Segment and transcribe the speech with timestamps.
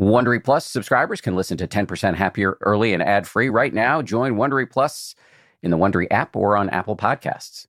[0.00, 4.00] Wondery Plus subscribers can listen to 10% Happier early and ad free right now.
[4.00, 5.14] Join Wondery Plus
[5.62, 7.66] in the Wondery app or on Apple Podcasts.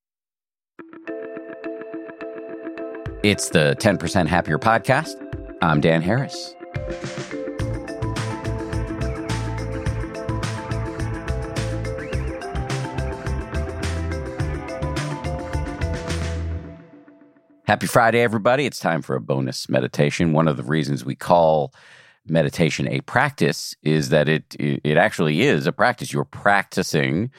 [3.22, 5.16] It's the 10% Happier podcast.
[5.62, 6.56] I'm Dan Harris.
[17.66, 18.66] Happy Friday, everybody.
[18.66, 20.32] It's time for a bonus meditation.
[20.32, 21.74] One of the reasons we call
[22.28, 26.14] meditation a practice is that it it actually is a practice.
[26.14, 27.32] You're practicing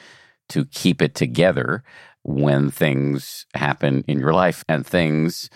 [0.49, 1.83] to keep it together
[2.23, 5.49] when things happen in your life, and things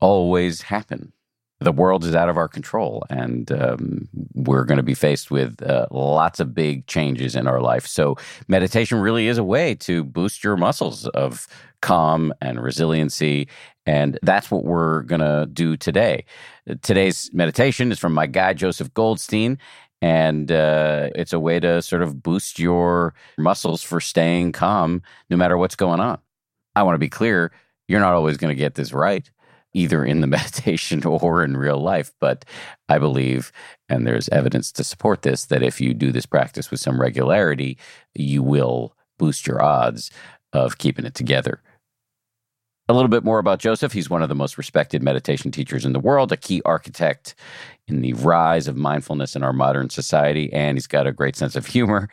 [0.00, 1.12] always happen.
[1.60, 5.62] The world is out of our control, and um, we're going to be faced with
[5.62, 7.86] uh, lots of big changes in our life.
[7.86, 8.16] So,
[8.46, 11.46] meditation really is a way to boost your muscles of
[11.80, 13.48] calm and resiliency
[13.86, 16.24] and that's what we're going to do today.
[16.82, 19.58] Today's meditation is from my guy, Joseph Goldstein.
[20.02, 25.36] And uh, it's a way to sort of boost your muscles for staying calm no
[25.36, 26.18] matter what's going on.
[26.74, 27.52] I want to be clear
[27.88, 29.30] you're not always going to get this right,
[29.76, 32.12] either in the meditation or in real life.
[32.20, 32.44] But
[32.88, 33.52] I believe,
[33.88, 37.78] and there's evidence to support this, that if you do this practice with some regularity,
[38.14, 40.10] you will boost your odds
[40.52, 41.62] of keeping it together
[42.88, 43.92] a little bit more about Joseph.
[43.92, 47.34] He's one of the most respected meditation teachers in the world, a key architect
[47.88, 51.56] in the rise of mindfulness in our modern society, and he's got a great sense
[51.56, 52.08] of humor.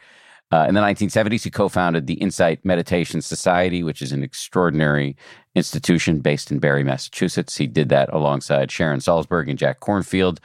[0.53, 5.17] Uh, in the 1970s, he co founded the Insight Meditation Society, which is an extraordinary
[5.55, 7.57] institution based in Barre, Massachusetts.
[7.57, 10.37] He did that alongside Sharon Salzberg and Jack Kornfield.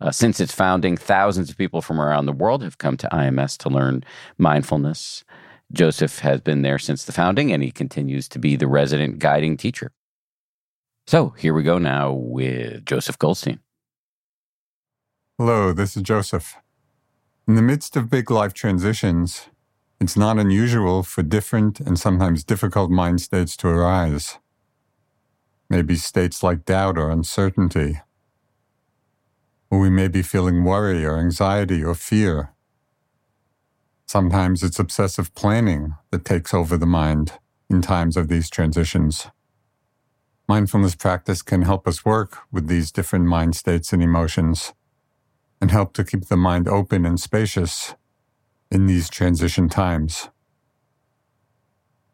[0.00, 3.58] Uh, since its founding, thousands of people from around the world have come to IMS
[3.58, 4.04] to learn
[4.38, 5.24] mindfulness.
[5.72, 9.56] Joseph has been there since the founding, and he continues to be the resident guiding
[9.56, 9.90] teacher.
[11.08, 13.58] So here we go now with Joseph Goldstein.
[15.38, 16.54] Hello, this is Joseph.
[17.48, 19.48] In the midst of big life transitions,
[20.00, 24.38] it's not unusual for different and sometimes difficult mind states to arise.
[25.70, 28.00] Maybe states like doubt or uncertainty.
[29.70, 32.52] Or we may be feeling worry or anxiety or fear
[34.06, 37.32] Sometimes it's obsessive planning that takes over the mind
[37.68, 39.26] in times of these transitions.
[40.48, 44.74] Mindfulness practice can help us work with these different mind states and emotions
[45.60, 47.96] and help to keep the mind open and spacious
[48.70, 50.28] in these transition times.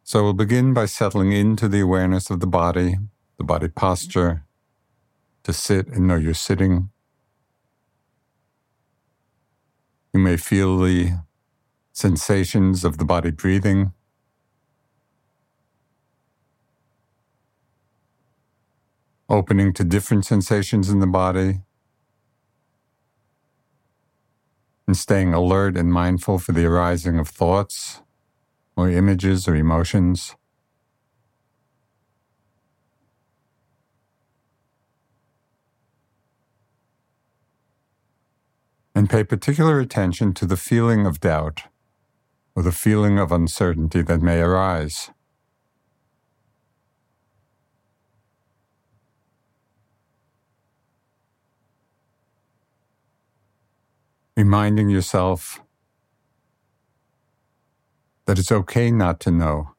[0.05, 2.99] So we'll begin by settling into the awareness of the body,
[3.39, 4.45] the body posture,
[5.45, 6.91] to sit and know you're sitting.
[10.13, 11.13] You may feel the
[11.93, 13.93] sensations of the body breathing.
[19.29, 21.61] Opening to different sensations in the body.
[24.93, 28.03] And staying alert and mindful for the arising of thoughts
[28.77, 30.37] or images or emotions.
[38.95, 41.63] And pay particular attention to the feeling of doubt
[42.55, 45.11] or the feeling of uncertainty that may arise.
[54.37, 55.61] Reminding yourself
[58.27, 59.73] that it's okay not to know.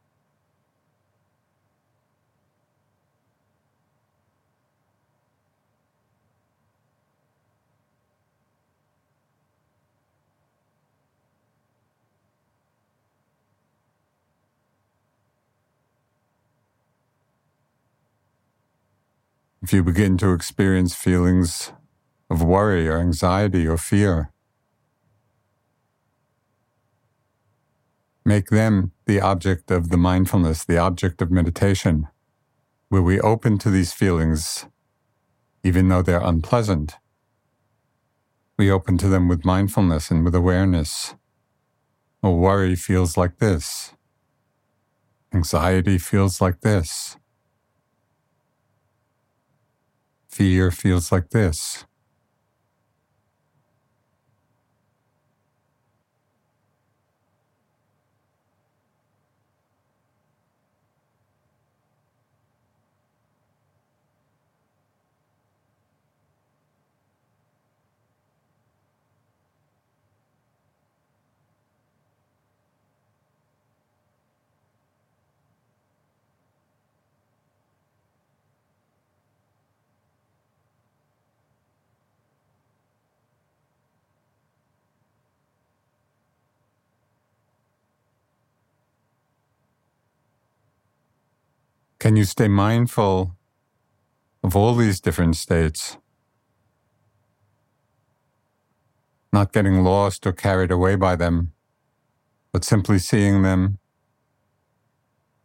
[19.63, 21.71] If you begin to experience feelings
[22.29, 24.32] of worry or anxiety or fear,
[28.25, 32.07] make them the object of the mindfulness, the object of meditation,
[32.89, 34.65] where we open to these feelings,
[35.63, 36.95] even though they're unpleasant.
[38.57, 41.15] We open to them with mindfulness and with awareness.
[42.21, 43.93] A worry feels like this.
[45.33, 47.17] Anxiety feels like this.
[50.29, 51.85] Fear feels like this.
[92.03, 93.33] Can you stay mindful
[94.43, 95.95] of all these different states?
[99.31, 101.53] Not getting lost or carried away by them,
[102.51, 103.79] but simply seeing them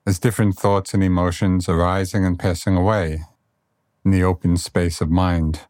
[0.05, 3.23] as different thoughts and emotions arising and passing away
[4.05, 5.61] in the open space of mind.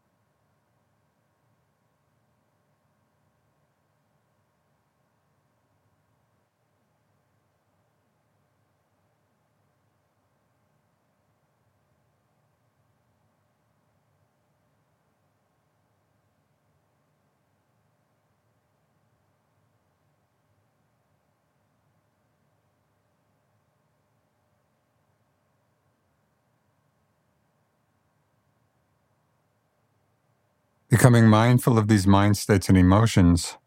[30.89, 33.57] Becoming mindful of these mind states and emotions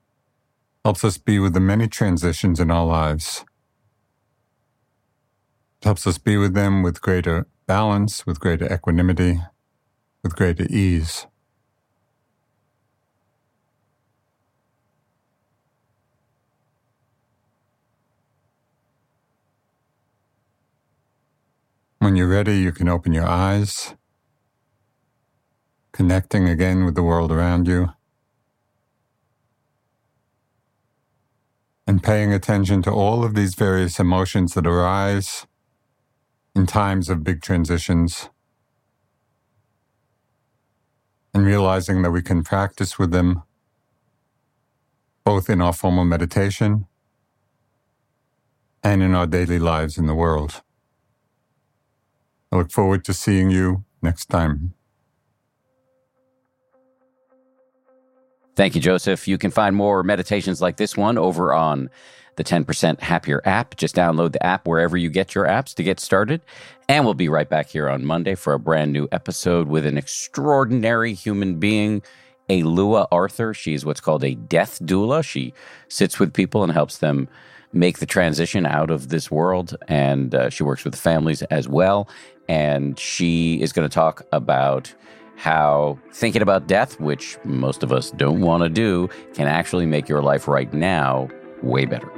[0.85, 3.45] helps us be with the many transitions in our lives.
[5.81, 9.41] It helps us be with them with greater balance, with greater equanimity,
[10.25, 11.29] with greater ease.
[22.01, 23.95] When you're ready, you can open your eyes
[25.93, 27.93] connecting again with the world around you,
[31.87, 35.47] and paying attention to all of these various emotions that arise
[36.55, 38.31] in times of big transitions,
[41.35, 43.43] and realizing that we can practice with them
[45.25, 46.87] both in our formal meditation
[48.83, 50.63] and in our daily lives in the world.
[52.51, 54.75] I look forward to seeing you next time.
[58.55, 59.27] Thank you, Joseph.
[59.27, 61.89] You can find more meditations like this one over on
[62.37, 63.77] the 10% Happier app.
[63.77, 66.43] Just download the app wherever you get your apps to get started.
[66.89, 69.97] And we'll be right back here on Monday for a brand new episode with an
[69.99, 72.03] extraordinary human being,
[72.49, 73.55] Alua Arthur.
[73.55, 75.25] She's what's called a death doula.
[75.25, 75.55] She
[75.89, 77.29] sits with people and helps them
[77.73, 79.77] make the transition out of this world.
[79.89, 82.09] And uh, she works with families as well.
[82.49, 84.93] And she is going to talk about
[85.37, 90.09] how thinking about death, which most of us don't want to do, can actually make
[90.09, 91.29] your life right now
[91.63, 92.11] way better.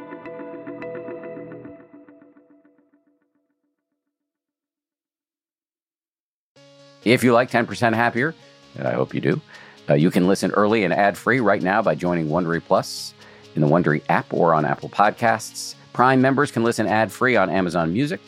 [7.04, 8.34] If you like 10% Happier,
[8.76, 9.40] and I hope you do,
[9.88, 13.12] uh, you can listen early and ad free right now by joining Wondery Plus
[13.54, 15.74] in the Wondery app or on Apple Podcasts.
[15.92, 18.20] Prime members can listen ad free on Amazon Music.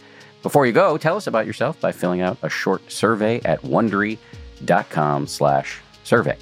[0.42, 4.18] Before you go, tell us about yourself by filling out a short survey at Wondery.com
[4.64, 6.38] dot com slash survey.